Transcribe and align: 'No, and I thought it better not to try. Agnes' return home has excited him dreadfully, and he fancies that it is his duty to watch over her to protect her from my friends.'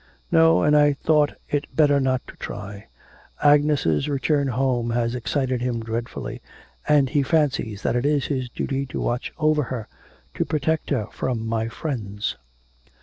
'No, 0.31 0.63
and 0.63 0.75
I 0.75 0.93
thought 0.93 1.33
it 1.47 1.67
better 1.75 1.99
not 1.99 2.25
to 2.25 2.35
try. 2.37 2.87
Agnes' 3.43 4.07
return 4.07 4.47
home 4.47 4.89
has 4.89 5.13
excited 5.13 5.61
him 5.61 5.79
dreadfully, 5.83 6.41
and 6.87 7.07
he 7.07 7.21
fancies 7.21 7.83
that 7.83 7.95
it 7.95 8.03
is 8.03 8.25
his 8.25 8.49
duty 8.49 8.87
to 8.87 8.99
watch 8.99 9.31
over 9.37 9.61
her 9.65 9.87
to 10.33 10.43
protect 10.43 10.89
her 10.89 11.05
from 11.11 11.45
my 11.45 11.67
friends.' 11.67 12.35